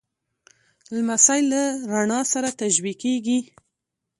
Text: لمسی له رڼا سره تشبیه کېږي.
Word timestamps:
لمسی 0.95 1.41
له 1.51 1.61
رڼا 1.91 2.19
سره 2.33 2.49
تشبیه 2.61 2.95
کېږي. 3.03 3.37